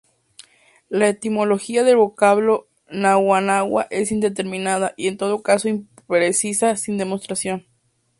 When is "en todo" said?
5.07-5.43